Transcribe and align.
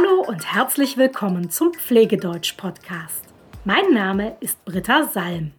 Hallo 0.00 0.22
und 0.22 0.54
herzlich 0.54 0.96
willkommen 0.96 1.50
zum 1.50 1.74
Pflegedeutsch-Podcast. 1.74 3.24
Mein 3.64 3.92
Name 3.92 4.36
ist 4.40 4.64
Britta 4.64 5.04
Salm. 5.04 5.52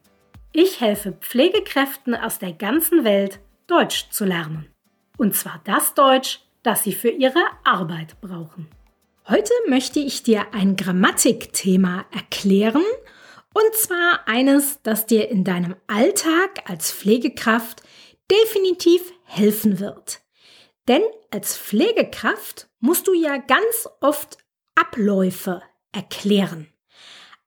Ich 0.51 0.81
helfe 0.81 1.11
Pflegekräften 1.11 2.15
aus 2.15 2.39
der 2.39 2.53
ganzen 2.53 3.03
Welt, 3.03 3.39
Deutsch 3.67 4.09
zu 4.09 4.25
lernen. 4.25 4.67
Und 5.17 5.35
zwar 5.35 5.61
das 5.65 5.93
Deutsch, 5.93 6.39
das 6.63 6.83
sie 6.83 6.93
für 6.93 7.09
ihre 7.09 7.43
Arbeit 7.63 8.19
brauchen. 8.21 8.67
Heute 9.27 9.53
möchte 9.67 9.99
ich 9.99 10.23
dir 10.23 10.53
ein 10.53 10.75
Grammatikthema 10.75 12.05
erklären, 12.11 12.85
und 13.53 13.75
zwar 13.75 14.27
eines, 14.27 14.81
das 14.81 15.05
dir 15.05 15.29
in 15.29 15.43
deinem 15.43 15.75
Alltag 15.85 16.67
als 16.67 16.91
Pflegekraft 16.91 17.83
definitiv 18.31 19.01
helfen 19.23 19.79
wird. 19.79 20.21
Denn 20.87 21.03
als 21.29 21.57
Pflegekraft 21.57 22.70
musst 22.81 23.07
du 23.07 23.13
ja 23.13 23.37
ganz 23.37 23.87
oft 24.01 24.37
Abläufe 24.75 25.61
erklären. 25.93 26.67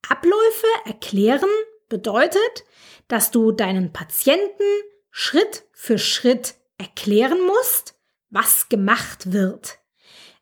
Abläufe 0.08 0.66
erklären 0.86 1.50
bedeutet, 1.88 2.64
dass 3.08 3.30
du 3.30 3.52
deinen 3.52 3.92
Patienten 3.92 4.64
Schritt 5.10 5.64
für 5.72 5.98
Schritt 5.98 6.54
erklären 6.78 7.40
musst, 7.46 7.94
was 8.30 8.68
gemacht 8.68 9.32
wird. 9.32 9.78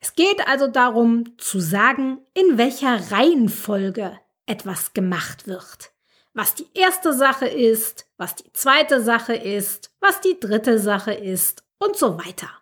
Es 0.01 0.15
geht 0.15 0.47
also 0.49 0.67
darum 0.67 1.39
zu 1.39 1.61
sagen, 1.61 2.19
in 2.35 2.59
welcher 2.59 3.13
Reihenfolge 3.13 4.19
etwas 4.47 4.95
gemacht 4.95 5.47
wird. 5.47 5.93
Was 6.35 6.55
die 6.55 6.67
erste 6.75 7.13
Sache 7.13 7.47
ist, 7.47 8.07
was 8.17 8.35
die 8.35 8.53
zweite 8.53 9.03
Sache 9.03 9.35
ist, 9.35 9.95
was 10.01 10.21
die 10.21 10.41
dritte 10.41 10.79
Sache 10.79 11.13
ist 11.13 11.63
und 11.79 11.97
so 11.97 12.19
weiter. 12.19 12.62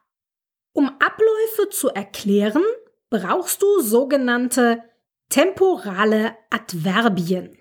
Um 0.73 0.89
Abläufe 0.89 1.69
zu 1.71 1.89
erklären, 1.89 2.63
brauchst 3.11 3.63
du 3.63 3.81
sogenannte 3.81 4.83
temporale 5.29 6.37
Adverbien. 6.51 7.59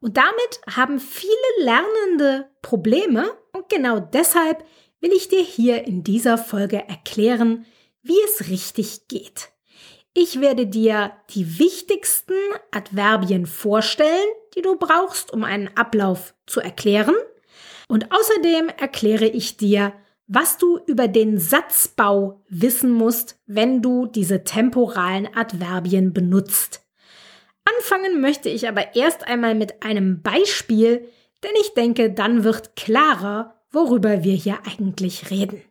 Und 0.00 0.16
damit 0.16 0.76
haben 0.76 1.00
viele 1.00 1.32
Lernende 1.58 2.50
Probleme 2.62 3.30
und 3.52 3.68
genau 3.68 3.98
deshalb 3.98 4.64
will 5.00 5.12
ich 5.12 5.28
dir 5.28 5.42
hier 5.42 5.84
in 5.84 6.04
dieser 6.04 6.38
Folge 6.38 6.88
erklären, 6.88 7.66
wie 8.02 8.18
es 8.24 8.48
richtig 8.48 9.08
geht. 9.08 9.50
Ich 10.14 10.40
werde 10.40 10.66
dir 10.66 11.12
die 11.30 11.58
wichtigsten 11.58 12.34
Adverbien 12.70 13.46
vorstellen, 13.46 14.28
die 14.54 14.62
du 14.62 14.76
brauchst, 14.76 15.32
um 15.32 15.44
einen 15.44 15.68
Ablauf 15.76 16.34
zu 16.46 16.60
erklären. 16.60 17.14
Und 17.88 18.12
außerdem 18.12 18.68
erkläre 18.68 19.26
ich 19.26 19.56
dir, 19.56 19.92
was 20.26 20.58
du 20.58 20.78
über 20.86 21.08
den 21.08 21.38
Satzbau 21.38 22.42
wissen 22.48 22.90
musst, 22.90 23.38
wenn 23.46 23.82
du 23.82 24.06
diese 24.06 24.44
temporalen 24.44 25.28
Adverbien 25.34 26.12
benutzt. 26.12 26.84
Anfangen 27.64 28.20
möchte 28.20 28.48
ich 28.48 28.68
aber 28.68 28.94
erst 28.94 29.26
einmal 29.26 29.54
mit 29.54 29.82
einem 29.82 30.22
Beispiel, 30.22 31.08
denn 31.42 31.52
ich 31.60 31.74
denke, 31.74 32.12
dann 32.12 32.44
wird 32.44 32.76
klarer, 32.76 33.54
worüber 33.70 34.24
wir 34.24 34.34
hier 34.34 34.58
eigentlich 34.66 35.30
reden. 35.30 35.62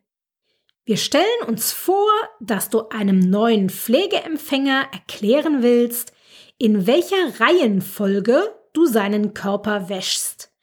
Wir 0.85 0.97
stellen 0.97 1.25
uns 1.47 1.71
vor, 1.71 2.11
dass 2.39 2.69
du 2.69 2.89
einem 2.89 3.19
neuen 3.19 3.69
Pflegeempfänger 3.69 4.87
erklären 4.93 5.63
willst, 5.63 6.13
in 6.57 6.85
welcher 6.85 7.39
Reihenfolge 7.39 8.53
du 8.73 8.85
seinen 8.85 9.33
Körper 9.33 9.89
wäschst. 9.89 10.53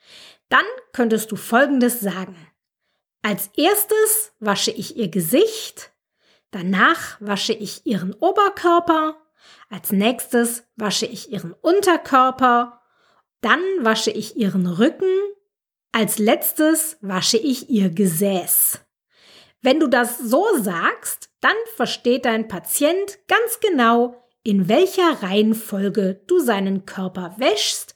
Dann 0.49 0.65
könntest 0.93 1.33
du 1.33 1.37
Folgendes 1.37 2.01
sagen. 2.01 2.37
Als 3.25 3.51
erstes 3.57 4.33
wasche 4.41 4.73
ich 4.73 4.97
ihr 4.97 5.09
Gesicht, 5.09 5.93
danach 6.51 7.21
wasche 7.21 7.53
ich 7.53 7.87
ihren 7.87 8.15
Oberkörper, 8.15 9.17
als 9.71 9.93
nächstes 9.93 10.65
wasche 10.75 11.07
ich 11.07 11.31
ihren 11.31 11.53
Unterkörper, 11.53 12.81
dann 13.41 13.63
wasche 13.79 14.11
ich 14.11 14.37
ihren 14.37 14.67
Rücken, 14.67 15.15
als 15.93 16.19
letztes 16.19 16.97
wasche 17.01 17.37
ich 17.37 17.71
ihr 17.71 17.91
Gesäß. 17.91 18.81
Wenn 19.61 19.79
du 19.79 19.87
das 19.87 20.19
so 20.19 20.45
sagst, 20.61 21.31
dann 21.41 21.55
versteht 21.77 22.25
dein 22.25 22.49
Patient 22.49 23.21
ganz 23.29 23.61
genau, 23.61 24.29
in 24.43 24.69
welcher 24.69 25.23
Reihenfolge 25.23 26.25
du 26.27 26.41
seinen 26.41 26.87
Körper 26.87 27.37
wäschst, 27.39 27.95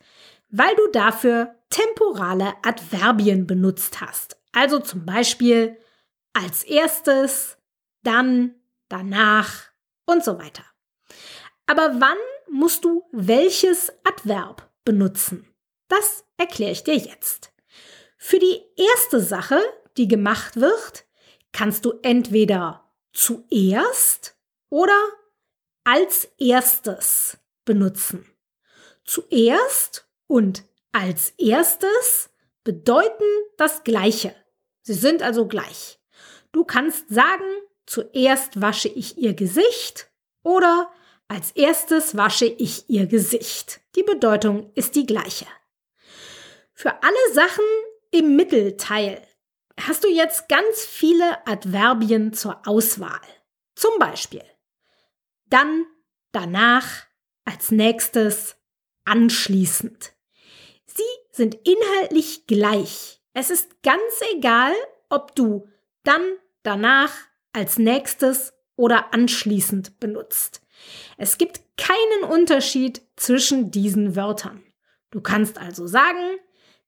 weil 0.51 0.75
du 0.77 0.87
dafür 0.93 1.57
temporale 1.69 2.55
Adverbien 2.63 3.49
benutzt 3.49 4.01
hast. 4.01 4.37
Also 4.57 4.79
zum 4.79 5.05
Beispiel 5.05 5.77
als 6.33 6.65
erstes, 6.65 7.59
dann, 8.03 8.55
danach 8.89 9.65
und 10.07 10.25
so 10.25 10.39
weiter. 10.39 10.65
Aber 11.67 12.01
wann 12.01 12.17
musst 12.49 12.83
du 12.83 13.07
welches 13.13 13.93
Adverb 14.03 14.67
benutzen? 14.83 15.55
Das 15.89 16.25
erkläre 16.39 16.73
ich 16.73 16.85
dir 16.85 16.97
jetzt. 16.97 17.53
Für 18.17 18.39
die 18.39 18.63
erste 18.77 19.21
Sache, 19.21 19.61
die 19.99 20.09
gemacht 20.09 20.57
wird, 20.57 21.05
kannst 21.53 21.85
du 21.85 21.93
entweder 22.03 22.91
zuerst 23.13 24.39
oder 24.71 24.99
als 25.85 26.31
erstes 26.39 27.37
benutzen. 27.67 28.25
Zuerst 29.05 30.09
und 30.29 30.65
als 30.93 31.35
erstes 31.37 32.31
bedeuten 32.65 33.23
das 33.59 33.85
Gleiche. 33.85 34.35
Sie 34.87 34.95
sind 34.95 35.21
also 35.21 35.49
gleich. 35.49 35.99
Du 36.53 36.63
kannst 36.63 37.09
sagen, 37.09 37.43
zuerst 37.87 38.61
wasche 38.61 38.87
ich 38.87 39.19
ihr 39.19 39.35
Gesicht 39.35 40.13
oder 40.45 40.93
als 41.27 41.51
erstes 41.51 42.17
wasche 42.17 42.45
ich 42.47 42.89
ihr 42.89 43.07
Gesicht. 43.07 43.81
Die 43.97 44.05
Bedeutung 44.05 44.71
ist 44.77 44.95
die 44.95 45.05
gleiche. 45.05 45.47
Für 46.73 47.03
alle 47.03 47.33
Sachen 47.35 47.65
im 48.13 48.37
Mittelteil 48.37 49.27
hast 49.81 50.05
du 50.05 50.09
jetzt 50.09 50.49
ganz 50.49 50.85
viele 50.85 51.45
Adverbien 51.49 52.33
zur 52.33 52.63
Auswahl. 52.65 53.21
Zum 53.75 53.99
Beispiel 53.99 54.45
dann, 55.47 55.85
danach, 56.31 57.07
als 57.45 57.73
nächstes, 57.73 58.55
anschließend. 59.05 60.13
Sie 60.87 61.03
sind 61.33 61.57
inhaltlich 61.67 62.47
gleich. 62.47 63.16
Es 63.39 63.51
ist 63.51 63.83
ganz 63.83 64.23
egal, 64.35 64.73
ob 65.11 65.35
du 65.35 65.69
dann, 66.05 66.23
danach, 66.63 67.13
als 67.53 67.79
nächstes 67.79 68.55
oder 68.77 69.13
anschließend 69.13 70.01
benutzt. 70.01 70.63
Es 71.19 71.37
gibt 71.37 71.61
keinen 71.77 72.31
Unterschied 72.33 73.03
zwischen 73.17 73.71
diesen 73.71 74.17
Wörtern. 74.17 74.65
Du 75.11 75.21
kannst 75.21 75.59
also 75.59 75.87
sagen, 75.87 76.39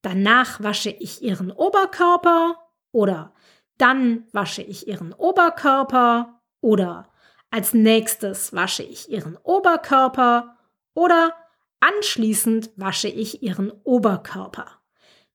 danach 0.00 0.62
wasche 0.62 0.88
ich 0.88 1.20
ihren 1.20 1.52
Oberkörper 1.52 2.56
oder 2.92 3.34
dann 3.76 4.26
wasche 4.32 4.62
ich 4.62 4.88
ihren 4.88 5.12
Oberkörper 5.12 6.40
oder 6.62 7.12
als 7.50 7.74
nächstes 7.74 8.54
wasche 8.54 8.84
ich 8.84 9.10
ihren 9.10 9.36
Oberkörper 9.36 10.56
oder 10.94 11.34
anschließend 11.80 12.70
wasche 12.76 13.08
ich 13.08 13.42
ihren 13.42 13.70
Oberkörper. 13.84 14.80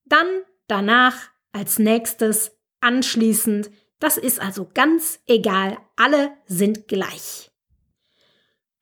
Dann 0.06 0.42
danach, 0.68 1.30
als 1.52 1.80
nächstes, 1.80 2.52
anschließend. 2.82 3.72
Das 4.00 4.18
ist 4.18 4.40
also 4.40 4.70
ganz 4.74 5.20
egal, 5.28 5.78
alle 5.96 6.32
sind 6.46 6.88
gleich. 6.88 7.52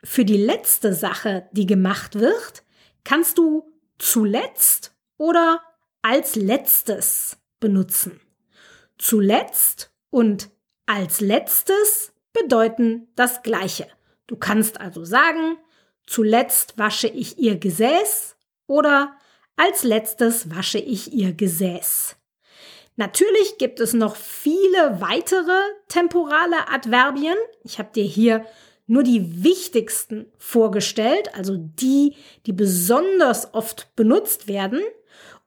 Für 0.03 0.25
die 0.25 0.38
letzte 0.38 0.94
Sache, 0.94 1.47
die 1.52 1.68
gemacht 1.68 2.16
wird, 2.16 2.64
kannst 3.03 3.38
du 3.38 3.72
zuletzt 4.00 4.96
oder 5.18 5.62
als 6.02 6.36
letztes 6.36 7.38
benutzen. 7.59 8.20
Zuletzt 8.97 9.91
und 10.09 10.50
als 10.88 11.22
letztes 11.22 12.11
bedeuten 12.34 13.08
das 13.16 13.44
gleiche. 13.44 13.88
Du 14.28 14.35
kannst 14.35 14.79
also 14.79 15.03
sagen, 15.05 15.58
zuletzt 16.08 16.78
wasche 16.78 17.08
ich 17.08 17.38
ihr 17.38 17.58
Gesäß 17.58 18.35
oder 18.66 19.16
als 19.61 19.84
letztes 19.84 20.49
wasche 20.49 20.79
ich 20.79 21.13
ihr 21.13 21.34
Gesäß. 21.34 22.16
Natürlich 22.96 23.59
gibt 23.59 23.79
es 23.79 23.93
noch 23.93 24.16
viele 24.16 24.99
weitere 25.02 25.59
temporale 25.87 26.67
Adverbien. 26.67 27.37
Ich 27.63 27.78
habe 27.78 27.91
dir 27.93 28.03
hier 28.03 28.43
nur 28.87 29.03
die 29.03 29.43
wichtigsten 29.43 30.31
vorgestellt, 30.40 31.35
also 31.35 31.58
die, 31.58 32.16
die 32.47 32.53
besonders 32.53 33.53
oft 33.53 33.96
benutzt 33.96 34.47
werden. 34.47 34.81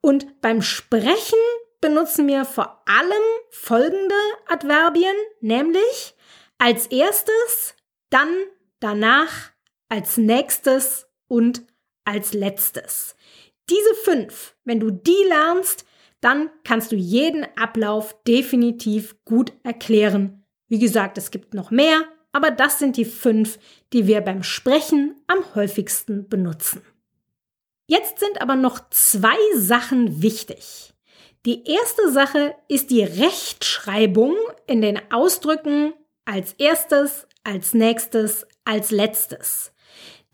Und 0.01 0.41
beim 0.41 0.63
Sprechen 0.63 1.39
benutzen 1.81 2.29
wir 2.29 2.45
vor 2.45 2.85
allem 2.87 3.25
folgende 3.51 4.15
Adverbien, 4.47 5.17
nämlich 5.41 6.15
als 6.59 6.87
erstes, 6.87 7.75
dann, 8.11 8.33
danach, 8.79 9.51
als 9.89 10.19
nächstes 10.19 11.09
und 11.27 11.65
als 12.05 12.33
letztes. 12.33 13.17
Diese 13.71 13.95
fünf, 14.03 14.55
wenn 14.65 14.81
du 14.81 14.91
die 14.91 15.25
lernst, 15.29 15.85
dann 16.21 16.51
kannst 16.65 16.93
du 16.93 16.97
jeden 16.97 17.47
Ablauf 17.57 18.23
definitiv 18.25 19.17
gut 19.25 19.53
erklären. 19.63 20.45
Wie 20.69 20.79
gesagt, 20.79 21.19
es 21.19 21.31
gibt 21.31 21.55
noch 21.55 21.71
mehr, 21.71 22.03
aber 22.33 22.51
das 22.51 22.79
sind 22.79 22.97
die 22.97 23.05
fünf, 23.05 23.59
die 23.93 24.07
wir 24.07 24.21
beim 24.21 24.43
Sprechen 24.43 25.21
am 25.27 25.55
häufigsten 25.55 26.29
benutzen. 26.29 26.83
Jetzt 27.87 28.19
sind 28.19 28.41
aber 28.41 28.57
noch 28.57 28.89
zwei 28.91 29.37
Sachen 29.55 30.23
wichtig. 30.23 30.95
Die 31.45 31.65
erste 31.71 32.11
Sache 32.11 32.55
ist 32.69 32.91
die 32.91 33.03
Rechtschreibung 33.03 34.35
in 34.67 34.81
den 34.81 35.01
Ausdrücken 35.13 35.93
als 36.25 36.55
erstes, 36.55 37.27
als 37.45 37.75
nächstes, 37.75 38.47
als 38.65 38.91
letztes. 38.91 39.73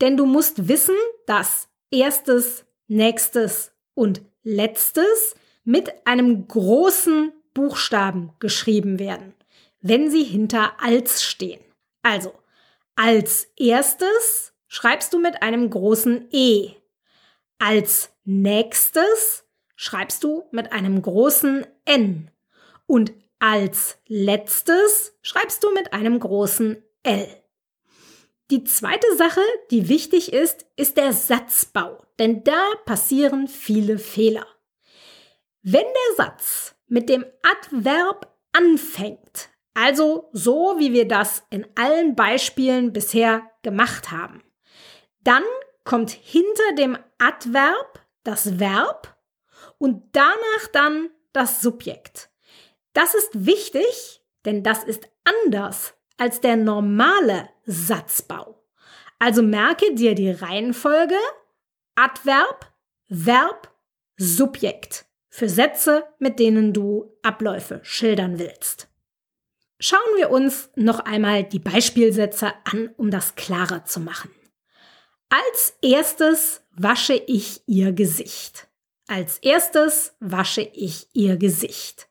Denn 0.00 0.16
du 0.16 0.24
musst 0.24 0.68
wissen, 0.68 0.94
dass 1.26 1.68
erstes, 1.90 2.64
nächstes 2.90 3.72
und 3.94 4.22
letztes 4.42 5.34
mit 5.64 6.06
einem 6.06 6.48
großen 6.48 7.32
Buchstaben 7.54 8.32
geschrieben 8.40 8.98
werden, 8.98 9.34
wenn 9.80 10.10
sie 10.10 10.24
hinter 10.24 10.72
als 10.82 11.22
stehen. 11.22 11.60
Also, 12.02 12.32
als 12.96 13.44
erstes 13.56 14.52
schreibst 14.66 15.12
du 15.12 15.18
mit 15.18 15.42
einem 15.42 15.70
großen 15.70 16.28
E. 16.32 16.70
Als 17.58 18.10
nächstes 18.24 19.44
schreibst 19.76 20.24
du 20.24 20.44
mit 20.50 20.72
einem 20.72 21.00
großen 21.00 21.66
N 21.84 22.30
und 22.86 23.12
als 23.38 23.98
letztes 24.06 25.16
schreibst 25.22 25.62
du 25.62 25.72
mit 25.72 25.92
einem 25.92 26.18
großen 26.18 26.82
L. 27.02 27.28
Die 28.50 28.64
zweite 28.64 29.16
Sache, 29.16 29.40
die 29.70 29.88
wichtig 29.88 30.32
ist, 30.32 30.66
ist 30.76 30.96
der 30.96 31.12
Satzbau, 31.12 32.04
denn 32.20 32.44
da 32.44 32.62
passieren 32.84 33.48
viele 33.48 33.98
Fehler. 33.98 34.46
Wenn 35.62 35.86
der 35.86 36.16
Satz 36.16 36.76
mit 36.86 37.08
dem 37.08 37.24
Adverb 37.42 38.32
anfängt, 38.52 39.48
also 39.72 40.28
so 40.32 40.74
wie 40.78 40.92
wir 40.92 41.08
das 41.08 41.44
in 41.48 41.66
allen 41.76 42.14
Beispielen 42.14 42.92
bisher 42.92 43.42
gemacht 43.62 44.10
haben, 44.10 44.42
dann 45.24 45.42
kommt 45.84 46.10
hinter 46.10 46.74
dem 46.76 46.98
Adverb 47.18 48.04
das 48.22 48.60
Verb 48.60 49.16
und 49.78 50.02
danach 50.12 50.66
dann 50.72 51.08
das 51.32 51.62
Subjekt. 51.62 52.30
Das 52.92 53.14
ist 53.14 53.46
wichtig, 53.46 54.22
denn 54.44 54.62
das 54.62 54.84
ist 54.84 55.08
anders 55.24 55.94
als 56.18 56.42
der 56.42 56.56
normale 56.56 57.48
Satzbau. 57.64 58.62
Also 59.18 59.42
merke 59.42 59.94
dir 59.94 60.14
die 60.14 60.30
Reihenfolge 60.30 61.16
Adverb, 62.02 62.72
Verb, 63.08 63.68
Subjekt 64.16 65.04
für 65.28 65.50
Sätze, 65.50 66.04
mit 66.18 66.38
denen 66.38 66.72
du 66.72 67.14
Abläufe 67.22 67.80
schildern 67.82 68.38
willst. 68.38 68.88
Schauen 69.78 70.16
wir 70.16 70.30
uns 70.30 70.70
noch 70.76 71.00
einmal 71.00 71.44
die 71.44 71.58
Beispielsätze 71.58 72.54
an, 72.64 72.88
um 72.96 73.10
das 73.10 73.34
klarer 73.34 73.84
zu 73.84 74.00
machen. 74.00 74.30
Als 75.28 75.76
erstes 75.82 76.62
wasche 76.70 77.22
ich 77.26 77.60
ihr 77.66 77.92
Gesicht. 77.92 78.68
Als 79.06 79.36
erstes 79.36 80.14
wasche 80.20 80.62
ich 80.62 81.06
ihr 81.12 81.36
Gesicht. 81.36 82.08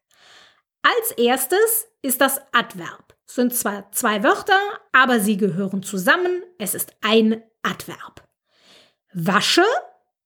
Als 0.83 1.13
erstes 1.13 1.87
ist 2.03 2.21
das 2.21 2.39
Adverb. 2.51 3.17
Es 3.25 3.33
sind 3.33 3.55
zwar 3.55 3.91
zwei 3.91 4.21
Wörter, 4.21 4.59
aber 4.91 5.19
sie 5.19 5.37
gehören 5.37 5.81
zusammen. 5.81 6.43
Es 6.59 6.75
ist 6.75 6.95
ein 7.01 7.41
Adverb. 7.63 8.28
Wasche 9.13 9.65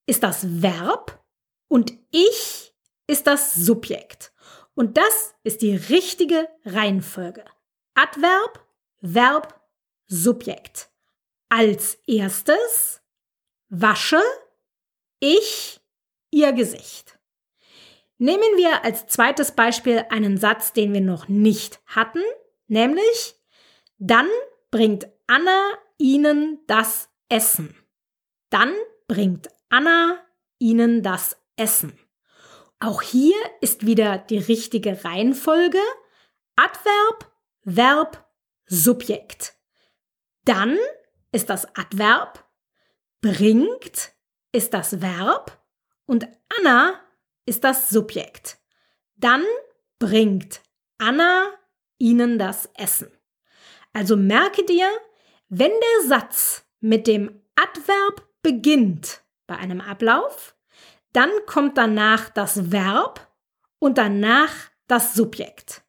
ist 0.06 0.24
das 0.24 0.62
Verb 0.62 1.24
und 1.68 1.94
ich 2.12 2.76
ist 3.08 3.28
das 3.28 3.54
Subjekt. 3.54 4.34
Und 4.76 4.98
das 4.98 5.36
ist 5.44 5.62
die 5.62 5.76
richtige 5.76 6.50
Reihenfolge. 6.66 7.46
Adverb, 7.94 8.66
Verb, 9.02 9.62
Subjekt. 10.08 10.90
Als 11.50 11.96
erstes 12.08 13.02
wasche 13.70 14.22
ich 15.20 15.80
ihr 16.32 16.54
Gesicht. 16.54 17.20
Nehmen 18.18 18.58
wir 18.58 18.84
als 18.84 19.08
zweites 19.08 19.52
Beispiel 19.52 20.06
einen 20.10 20.38
Satz, 20.38 20.74
den 20.74 20.94
wir 20.94 21.02
noch 21.02 21.28
nicht 21.28 21.82
hatten, 21.86 22.22
nämlich 22.68 23.36
dann 23.98 24.28
bringt 24.72 25.08
Anna 25.28 25.74
Ihnen 25.98 26.60
das 26.68 27.10
Essen. 27.30 27.83
Dann 28.54 28.76
bringt 29.08 29.50
Anna 29.70 30.20
Ihnen 30.60 31.02
das 31.02 31.38
Essen. 31.56 31.98
Auch 32.80 33.02
hier 33.02 33.36
ist 33.62 33.88
wieder 33.88 34.20
die 34.20 34.38
richtige 34.38 35.04
Reihenfolge 35.04 35.80
Adverb, 36.56 37.34
Verb, 37.64 38.32
Subjekt. 38.68 39.56
Dann 40.46 40.78
ist 41.32 41.50
das 41.50 41.66
Adverb, 41.76 42.48
bringt 43.22 44.12
ist 44.52 44.76
das 44.76 45.02
Verb 45.02 45.60
und 46.06 46.28
Anna 46.60 47.00
ist 47.48 47.64
das 47.64 47.90
Subjekt. 47.90 48.60
Dann 49.16 49.44
bringt 49.98 50.62
Anna 51.00 51.48
ihnen 51.98 52.38
das 52.38 52.70
Essen. 52.76 53.12
Also 53.94 54.16
merke 54.16 54.64
dir, 54.64 54.88
wenn 55.50 55.72
der 55.72 56.08
Satz 56.08 56.68
mit 56.82 57.08
dem 57.08 57.42
Adverb 57.56 58.30
beginnt 58.44 59.24
bei 59.48 59.56
einem 59.56 59.82
Ablauf, 59.82 60.56
dann 61.14 61.30
kommt 61.46 61.78
danach 61.78 62.30
das 62.30 62.72
Verb 62.72 63.28
und 63.80 63.98
danach 63.98 64.54
das 64.88 65.14
Subjekt. 65.14 65.84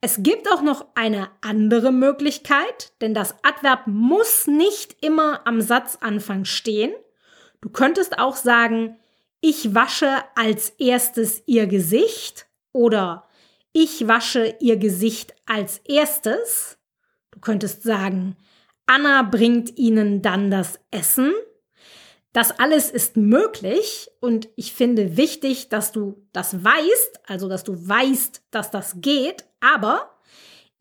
Es 0.00 0.22
gibt 0.22 0.50
auch 0.50 0.62
noch 0.62 0.86
eine 0.94 1.28
andere 1.40 1.90
Möglichkeit, 1.90 2.92
denn 3.00 3.14
das 3.14 3.34
Adverb 3.42 3.86
muss 3.86 4.46
nicht 4.46 5.02
immer 5.02 5.46
am 5.46 5.60
Satzanfang 5.60 6.44
stehen. 6.44 6.92
Du 7.60 7.70
könntest 7.70 8.18
auch 8.18 8.36
sagen, 8.36 8.98
ich 9.40 9.74
wasche 9.74 10.22
als 10.34 10.70
erstes 10.70 11.42
ihr 11.46 11.66
Gesicht 11.66 12.46
oder 12.72 13.28
ich 13.72 14.06
wasche 14.06 14.56
ihr 14.60 14.76
Gesicht 14.76 15.34
als 15.46 15.78
erstes. 15.78 16.78
Du 17.30 17.40
könntest 17.40 17.82
sagen, 17.82 18.36
Anna 18.86 19.22
bringt 19.22 19.76
ihnen 19.78 20.22
dann 20.22 20.50
das 20.50 20.78
Essen. 20.90 21.32
Das 22.36 22.58
alles 22.58 22.90
ist 22.90 23.16
möglich 23.16 24.10
und 24.20 24.50
ich 24.56 24.74
finde 24.74 25.16
wichtig, 25.16 25.70
dass 25.70 25.90
du 25.90 26.28
das 26.34 26.62
weißt, 26.62 27.20
also 27.26 27.48
dass 27.48 27.64
du 27.64 27.88
weißt, 27.88 28.42
dass 28.50 28.70
das 28.70 28.96
geht, 29.00 29.46
aber 29.58 30.20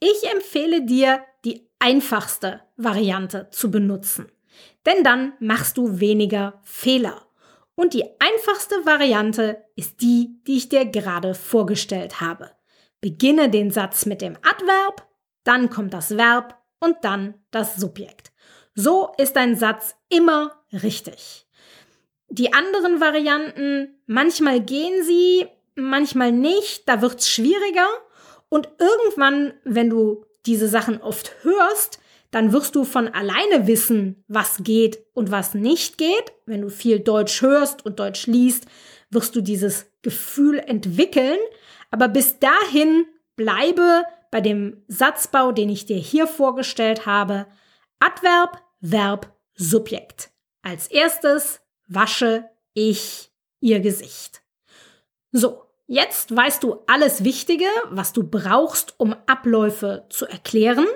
ich 0.01 0.29
empfehle 0.33 0.81
dir, 0.81 1.21
die 1.45 1.65
einfachste 1.79 2.59
Variante 2.75 3.47
zu 3.51 3.71
benutzen. 3.71 4.29
Denn 4.85 5.05
dann 5.05 5.31
machst 5.39 5.77
du 5.77 6.01
weniger 6.01 6.59
Fehler. 6.63 7.25
Und 7.75 7.93
die 7.93 8.03
einfachste 8.19 8.85
Variante 8.85 9.63
ist 9.77 10.01
die, 10.01 10.41
die 10.47 10.57
ich 10.57 10.67
dir 10.67 10.83
gerade 10.83 11.33
vorgestellt 11.33 12.19
habe. 12.19 12.51
Beginne 12.99 13.49
den 13.49 13.71
Satz 13.71 14.05
mit 14.05 14.21
dem 14.21 14.35
Adverb, 14.41 15.07
dann 15.45 15.69
kommt 15.69 15.93
das 15.93 16.17
Verb 16.17 16.61
und 16.81 16.97
dann 17.03 17.35
das 17.51 17.77
Subjekt. 17.77 18.33
So 18.73 19.13
ist 19.17 19.37
dein 19.37 19.55
Satz 19.55 19.95
immer 20.09 20.51
richtig. 20.73 21.44
Die 22.29 22.53
anderen 22.53 22.99
Varianten, 22.99 23.99
manchmal 24.07 24.61
gehen 24.61 25.03
sie, 25.03 25.47
manchmal 25.75 26.31
nicht, 26.31 26.87
da 26.87 27.01
wird's 27.01 27.29
schwieriger 27.29 27.87
und 28.49 28.69
irgendwann, 28.79 29.53
wenn 29.63 29.89
du 29.89 30.25
diese 30.45 30.67
Sachen 30.67 31.01
oft 31.01 31.43
hörst, 31.43 31.99
dann 32.31 32.51
wirst 32.51 32.75
du 32.75 32.83
von 32.83 33.07
alleine 33.07 33.67
wissen, 33.67 34.23
was 34.27 34.57
geht 34.63 35.05
und 35.13 35.31
was 35.31 35.53
nicht 35.53 35.97
geht. 35.97 36.33
Wenn 36.45 36.61
du 36.61 36.69
viel 36.69 36.99
Deutsch 36.99 37.41
hörst 37.41 37.85
und 37.85 37.99
Deutsch 37.99 38.27
liest, 38.27 38.65
wirst 39.09 39.35
du 39.35 39.41
dieses 39.41 39.85
Gefühl 40.01 40.59
entwickeln. 40.59 41.37
Aber 41.91 42.07
bis 42.09 42.39
dahin 42.39 43.05
bleibe 43.35 44.03
bei 44.31 44.41
dem 44.41 44.83
Satzbau, 44.87 45.53
den 45.53 45.69
ich 45.69 45.85
dir 45.85 45.97
hier 45.97 46.27
vorgestellt 46.27 47.05
habe. 47.05 47.47
Adverb, 47.99 48.61
Verb, 48.81 49.33
Subjekt. 49.53 50.31
Als 50.61 50.87
erstes 50.87 51.61
wasche 51.87 52.49
ich 52.73 53.31
ihr 53.59 53.79
Gesicht. 53.79 54.41
So, 55.31 55.63
jetzt 55.87 56.35
weißt 56.35 56.63
du 56.63 56.83
alles 56.87 57.23
Wichtige, 57.23 57.67
was 57.89 58.13
du 58.13 58.23
brauchst, 58.23 58.95
um 58.99 59.15
Abläufe 59.27 60.05
zu 60.09 60.25
erklären. 60.25 60.87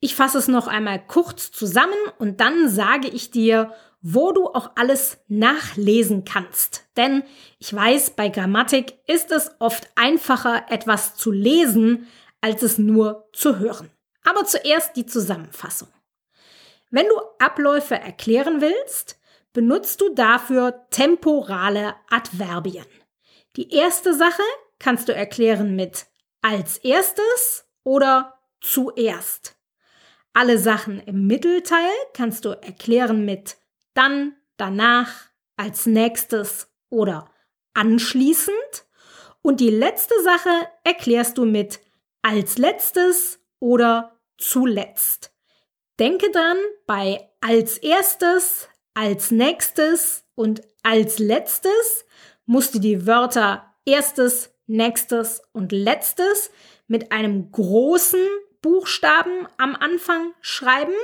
Ich 0.00 0.14
fasse 0.14 0.38
es 0.38 0.48
noch 0.48 0.66
einmal 0.66 1.04
kurz 1.06 1.50
zusammen 1.50 1.98
und 2.18 2.40
dann 2.40 2.68
sage 2.68 3.08
ich 3.08 3.30
dir, 3.30 3.72
wo 4.02 4.30
du 4.32 4.46
auch 4.46 4.72
alles 4.76 5.18
nachlesen 5.26 6.24
kannst. 6.24 6.84
Denn 6.96 7.24
ich 7.58 7.74
weiß, 7.74 8.10
bei 8.10 8.28
Grammatik 8.28 8.98
ist 9.06 9.32
es 9.32 9.50
oft 9.58 9.88
einfacher, 9.96 10.66
etwas 10.70 11.16
zu 11.16 11.32
lesen, 11.32 12.06
als 12.40 12.62
es 12.62 12.78
nur 12.78 13.28
zu 13.32 13.58
hören. 13.58 13.90
Aber 14.22 14.44
zuerst 14.44 14.96
die 14.96 15.06
Zusammenfassung. 15.06 15.88
Wenn 16.90 17.06
du 17.06 17.14
Abläufe 17.38 17.96
erklären 17.96 18.60
willst, 18.60 19.18
benutzt 19.56 20.02
du 20.02 20.10
dafür 20.10 20.86
temporale 20.90 21.94
Adverbien. 22.10 22.84
Die 23.56 23.72
erste 23.72 24.12
Sache 24.12 24.42
kannst 24.78 25.08
du 25.08 25.14
erklären 25.14 25.74
mit 25.74 26.04
als 26.42 26.76
erstes 26.76 27.66
oder 27.82 28.38
zuerst. 28.60 29.56
Alle 30.34 30.58
Sachen 30.58 31.00
im 31.00 31.26
Mittelteil 31.26 31.88
kannst 32.12 32.44
du 32.44 32.50
erklären 32.50 33.24
mit 33.24 33.56
dann, 33.94 34.36
danach, 34.58 35.30
als 35.56 35.86
nächstes 35.86 36.68
oder 36.90 37.30
anschließend. 37.72 38.84
Und 39.40 39.60
die 39.60 39.70
letzte 39.70 40.22
Sache 40.22 40.68
erklärst 40.84 41.38
du 41.38 41.46
mit 41.46 41.80
als 42.20 42.58
letztes 42.58 43.40
oder 43.58 44.20
zuletzt. 44.36 45.32
Denke 45.98 46.30
dann 46.30 46.58
bei 46.86 47.30
als 47.40 47.78
erstes, 47.78 48.68
als 48.96 49.30
nächstes 49.30 50.24
und 50.34 50.62
als 50.82 51.18
letztes 51.18 52.06
musst 52.46 52.74
du 52.74 52.78
die 52.78 53.06
Wörter 53.06 53.74
erstes, 53.84 54.54
nächstes 54.66 55.42
und 55.52 55.70
letztes 55.70 56.50
mit 56.88 57.12
einem 57.12 57.52
großen 57.52 58.26
Buchstaben 58.62 59.46
am 59.58 59.76
Anfang 59.76 60.32
schreiben 60.40 60.94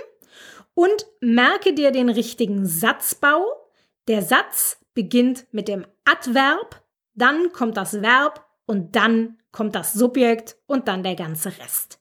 und 0.75 1.07
merke 1.21 1.75
dir 1.75 1.91
den 1.91 2.09
richtigen 2.09 2.65
Satzbau. 2.65 3.45
Der 4.09 4.23
Satz 4.23 4.79
beginnt 4.95 5.47
mit 5.53 5.69
dem 5.69 5.87
Adverb, 6.05 6.83
dann 7.15 7.53
kommt 7.53 7.77
das 7.77 8.01
Verb 8.01 8.49
und 8.65 8.97
dann 8.97 9.39
kommt 9.53 9.75
das 9.75 9.93
Subjekt 9.93 10.57
und 10.67 10.89
dann 10.89 11.03
der 11.03 11.15
ganze 11.15 11.51
Rest. 11.59 12.01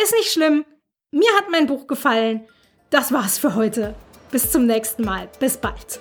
ist 0.00 0.14
nicht 0.14 0.32
schlimm. 0.32 0.64
Mir 1.10 1.30
hat 1.36 1.50
mein 1.50 1.66
Buch 1.66 1.86
gefallen. 1.86 2.48
Das 2.88 3.12
war's 3.12 3.38
für 3.38 3.54
heute. 3.54 3.94
Bis 4.34 4.50
zum 4.50 4.66
nächsten 4.66 5.04
Mal. 5.04 5.28
Bis 5.38 5.56
bald. 5.56 6.00